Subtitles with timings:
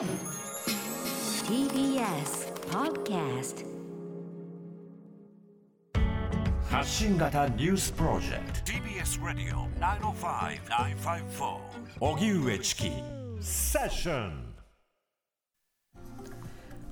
[0.00, 0.08] TBS
[2.70, 3.66] Podcast
[6.70, 11.58] 発信型ニュースプロジェクト TBS ラディオ905-954
[12.00, 12.90] おぎゅうえちき
[13.42, 14.54] セッション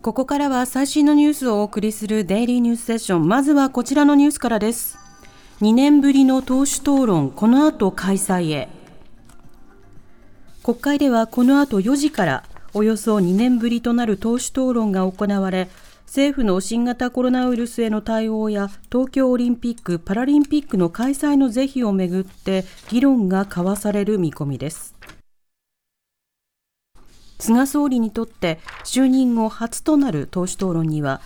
[0.03, 3.27] ここからは最新のニュースをお送りするデイリーニュースセッション。
[3.27, 4.99] まずはこちらのニュースからです。
[5.63, 8.69] 2年ぶりの党首討論、この後開催へ。
[10.63, 12.45] 国会ではこの後4時から
[12.75, 15.69] およそ2年ぶりとなる党首討論が行われ、
[16.07, 24.95] 政府の新型コロナウイルスへの対応や東京オリンピック・パラリンピックの開催の是非をめぐって議論が交わされる見込みです。
[27.39, 31.21] 菅総理にとって就任後初となる党首討論には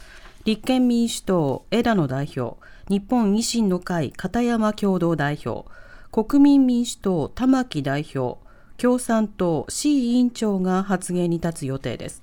[0.44, 5.66] 立憲民主党枝野代表日本維新の会片山共同代表
[6.10, 8.41] 国民民主党玉木代表
[8.82, 12.20] 共産党 C 委員長が発言に立つ予定です。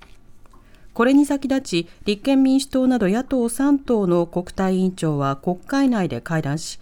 [0.94, 6.82] これに先立ち立憲民主党など野党3党の国対委員長は国会内で会談し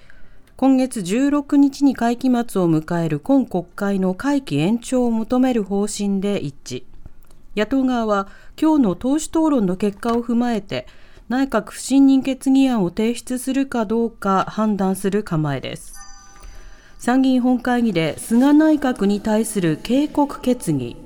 [0.56, 6.84] 今月16日に会期末を迎える今国会の会期延長を求める方針で一致。
[7.56, 8.28] 野党側は
[8.60, 10.88] 今日の党首討論の結果を踏まえて
[11.30, 16.07] 内閣不信任決議案を提出するかどうか判断する構えです。
[16.98, 20.98] 参議院本会議で菅内閣に対する警告決議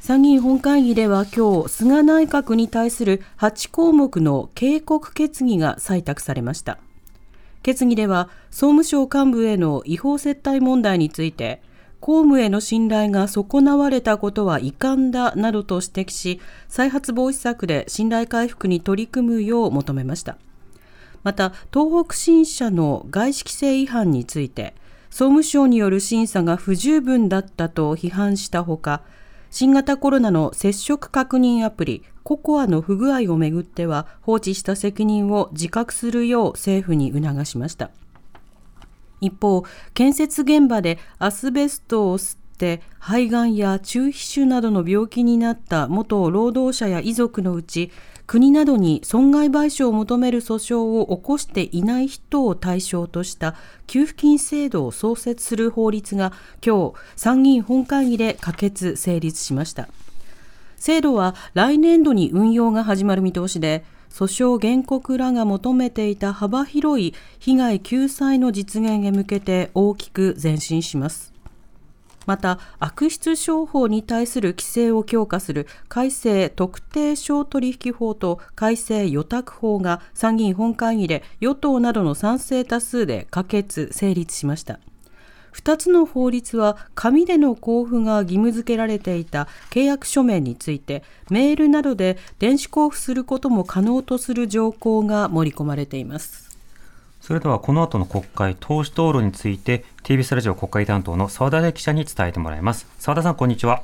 [0.00, 6.78] 参議院本会議では今日菅内閣に対する8項目の警告決議が採択されました
[7.62, 11.60] 決議では総務省幹部への違法接待問題について
[12.00, 20.38] 公務への信頼が損なわれたことは遺憾だなどと指摘し、再発防止策で信頼回復に取り組むよう求めました。
[21.28, 24.72] また、東北新社の外資規制違反について、
[25.10, 29.02] 総務省による審査が不十分だったと批判したほか、
[29.50, 37.90] 新型コロナの接触確認アプリ、ココアの不具合をめぐっては放置した責任を自覚するよう政府に促しました。
[39.20, 47.90] 一方、建設現場でアスベストを吸って肺がんや中皮腫などの病気になった元労働者や遺族のうち
[48.28, 53.56] 国などに損害賠償を求める訴訟を起こしていない人を対象とした
[53.86, 56.34] 給付金制度を創設する法律が
[56.64, 59.88] 今日参議院本会議で可決成立しました
[60.76, 71.37] 制度は来年度に運用が始まる見通しで訴訟原告らが求めていた幅広い被害救済の実現へ向けて大きく前進します。
[72.28, 84.78] また悪質商法に対する規制を強化する改正特定商取引法と改正予託法が参議院本会議で与党などの賛成多数で可決成立しました。
[85.54, 96.47] 2つの法律は紙での交付が義務付けられていた契約書面についてメールなどで電子交付することも可能とする条項が盛り込まれています。
[97.28, 103.82] それではこの後の国会党首討論について TBS ラジオ国会担当の澤田記者に伝えてもらいます澤田さんこんにちは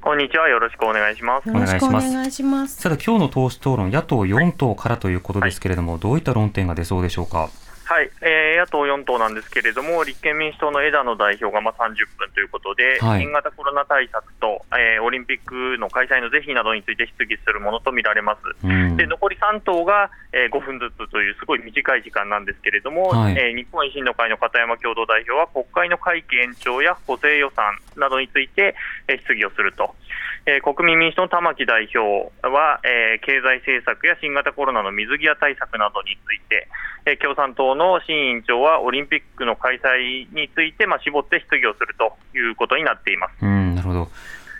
[0.00, 0.48] こんにちは。
[0.50, 1.48] よろしくお願いします。
[1.48, 2.82] よろしくお願いします。
[2.82, 7.48] さて、今日の党首討論、野党4党からということですけれども、はい、どういった論点が出そうでしょうか？
[7.84, 28.74] はい、えー、野党4党なんですけれども、立憲民主党の枝野代表がまあ30分ということで、はい、新型コロナ対策と、えー、オリンピックの開催の是非などについて質疑するものとみられます、うん、で残り3党が、えー、5分ずつというすごい短い時間なんですけれども、はい、えー、日本維新の会の片山共同代表は、国会の会期延長や補正予算などについて、
[29.08, 29.94] えー、質疑をすると。
[30.46, 36.68] えー、国民民主党の玉木代表は、えー、経済政策や新型コロナの水際対策などについて、
[37.06, 44.08] えー、共産党の新委員長はオリンピックの開催について、まあ、絞って質疑をするということになっていますうんなるほど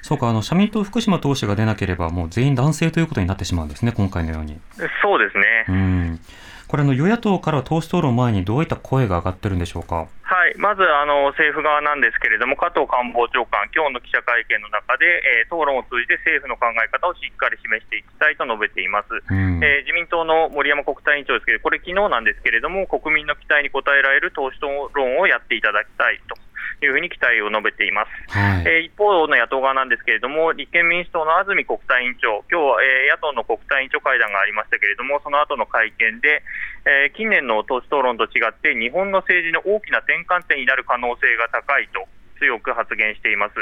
[0.03, 4.61] そうかあの社民党、福島党首が出なければ、もう全員男性ということになってしまうんですね、今回のように。
[5.03, 6.21] そうですねうん
[6.69, 10.09] これの与野党から党首討論前にどういった声が上がってるんでしょうか？
[10.55, 15.07] はい、まずあの政府側なんですけれども、加藤官房長官、今日の記者会見の中で、
[15.43, 26.39] えー、討論を通じて政府の考え方をしっかり示していきたいと述べています、うん、えー、自民党の森山国対委員長ですけど、これ、昨日なんですけれども、国民の期待に応えられる党首討論をやっていただきたいと。
[26.85, 36.45] いうふうに期待を述べています、はい、えー、一方の野党側なんですけれども、立憲民主党の安住国対委員長、今日は、えー、野党の国対委員長会談がありましたけれども、その後の会見で、
[36.85, 42.07] えー、近年の党首討論と違って、日本の政治の大きな転換点になる可能性が高いと
[42.39, 43.55] 強く発言しています。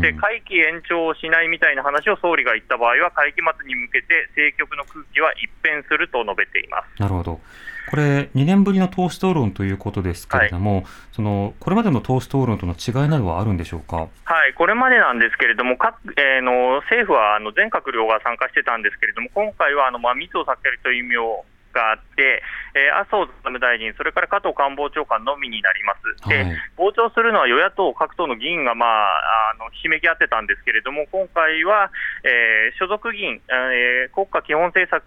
[0.00, 7.00] で会期延長をしないみたいな話を総理が言った場合は、会期末に向けて政局の空気は一変すると述べています。
[7.00, 7.40] なるほど
[7.88, 14.08] これ、2年ぶりの党首討論ということですけれども、はい、そのこれまでの党首討論との違いなどはあるんでしょうか？
[14.24, 21.44] はい、これまでなんですけれども、各えー、の政府はあの全閣僚が参加してたんですけれども、今回はあの、まあ、密を避けるという意味を
[21.76, 22.40] があって、
[22.72, 26.28] えー、麻生財務大臣、それから加藤官房長官のみになります。
[26.28, 31.92] で、はい、傍聴するのは与野党各党の議員が、まあ、あのひしめき合ってたんですけれども、今回は、
[32.24, 35.04] えー、所属議員、えー、国家基本政策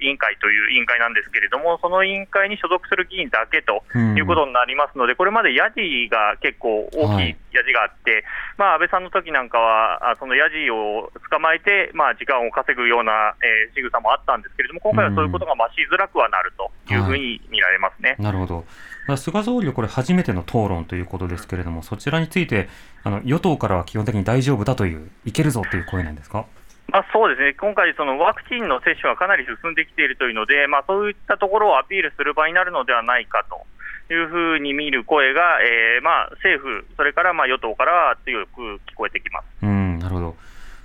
[0.00, 8.22] 委員会という委員会なんですけれども、その委員会に所属する議員だけということになりますので、うん、これまでヤジが結構大きいヤジがあって、はい、
[8.58, 18.10] まあ、安倍さんの時なんかは、そのヤジを捕まえて、まあ、時間を稼ぐような、えー、仕草もあったんですけれども、今回はそういうことが増しづらくはなるというふうに見られますね。
[18.10, 18.64] はい、なるほど。
[19.16, 22.68] 菅総理はこれ初めての討論ということですけれども、そちらについて
[23.02, 26.46] あの与党からは基本的に大丈夫だという、いけるぞという声なんですか？
[26.88, 33.63] まあ、そうですね、今回、そのワクチンの接種がかなり進んできているというので、まあ、そういったところをアピールする場になるのではないかと
[34.10, 39.44] いうふうに見る声が、えー、まあ政府、それからまあ与党からは強く聞こえてきます。
[39.62, 40.36] うんなるほど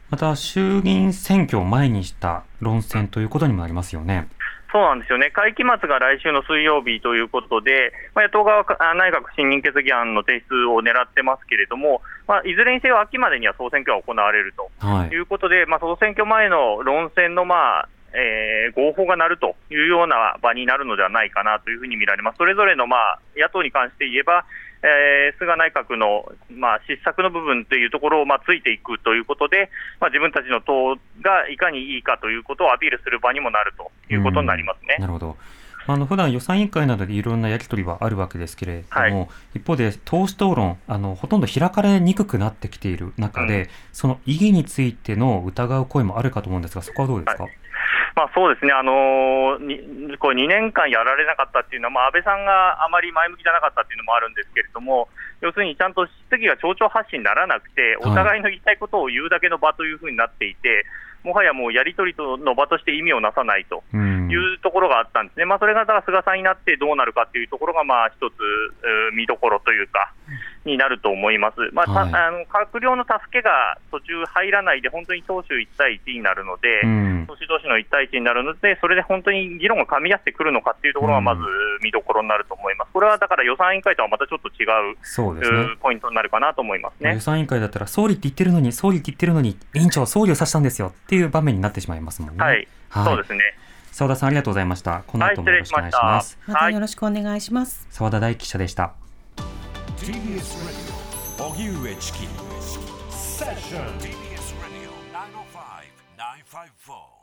[0.09, 4.27] また衆議院選挙を前にした論戦ということにもなりますよね。
[4.71, 14.69] そうなんですよね、会期末が来週の水曜日ということで、まあ、野党側は内閣不信任決議案の提出を狙ってますけれども、まあ、いずれにせよ秋までには総選挙が行われると
[15.11, 22.37] いうことで、はい、まあ、総選挙前の論戦の、まあえー、合法がなるというような場になるのではないかなというふうに見られます。
[22.37, 24.45] それぞれの、まあ、野党に関して言えば、
[24.81, 29.69] えー、菅内閣の、まあ、失策の部分というところを、まあ、ついていくということで、
[29.99, 34.97] まあ、自分たちの党がいかにいいかということをアピールする場にもなるということになりますね。
[34.99, 35.37] なるほど
[35.87, 47.43] あの普段予算委員会などでいろんなやり取りはあるわけですけれども、はい、一方で党首討論あの、ほとんど開かれにくくなってきている中で、うん、その意義についての疑う声もあるかと思うんですが、そこはどうですか？
[47.43, 47.53] はい
[48.19, 55.07] まあ、そうですね、あのー、こう2年間やられなかったっていうのは、まあ、安倍さんがあまり前向きじゃなかったっていうのもあるんですけれども、
[55.39, 60.83] 要するにちゃんと質疑が町長発信にならなくて、お互いの言いたいことを言うだけの場というふうになっていて、
[61.23, 68.35] もはやもうやり取りの場として意味をなさないというところがあったんですね、まあ、それがだから菅さんになってどうなるかというところが、まあ一つ
[69.15, 70.11] 見どころというか、
[70.69, 76.81] になると思います、まあ、はい、あの閣僚の助けが途中入らないで、本当に党首1対1になるので、
[77.27, 81.41] 党首同士の1対1になるので、それで本当に議論が噛み合ってくるのかっていうところがまず
[81.81, 87.13] 見どころになると思います、これはだから予算委員会とはまたちょっと違うそうです、ね、ポイントになるかなと思いますね。
[87.13, 92.43] 予算委員会だったら、総理って言ってるのに、総理って言ってるのに、委員長、総理を指したんですよっていう場面になってしまいますもんね。
[92.43, 93.39] はい、はい、そうですね。
[93.91, 95.03] 澤田さんありがとうございました。
[95.07, 96.39] この後もよろしくお願いします。
[96.47, 97.87] またよろしくお願いします。
[97.89, 98.98] 澤田大記者でした。
[100.09, 102.27] TBS Radio おぎゅうえちき
[103.11, 104.93] セッション TBS ラディオ
[106.17, 107.18] 905-954